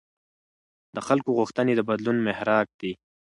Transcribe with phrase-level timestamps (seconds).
[0.95, 2.93] د خلکو غوښتنې د بدلون محرک دي